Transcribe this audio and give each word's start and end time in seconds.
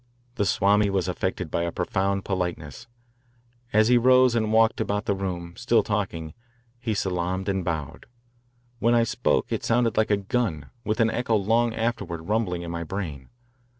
The 0.33 0.47
Swami 0.47 0.89
was 0.89 1.07
affected 1.07 1.51
by 1.51 1.61
a 1.61 1.71
profound 1.71 2.25
politeness. 2.25 2.87
As 3.71 3.87
he 3.87 3.99
rose 3.99 4.33
and 4.33 4.51
walked 4.51 4.81
about 4.81 5.05
the 5.05 5.13
room, 5.13 5.53
still 5.55 5.83
talking, 5.83 6.33
he 6.79 6.95
salaamed 6.95 7.47
and 7.47 7.63
bowed. 7.63 8.07
When=20 8.79 8.95
I 8.95 9.03
spoke 9.03 9.51
it 9.51 9.63
sounded 9.63 9.97
like 9.97 10.09
a 10.09 10.17
gun, 10.17 10.71
with 10.83 11.01
an 11.01 11.11
echo 11.11 11.35
long 11.35 11.75
afterward 11.75 12.23
rumbling 12.27 12.63
in 12.63 12.71
my 12.71 12.83
brain. 12.83 13.29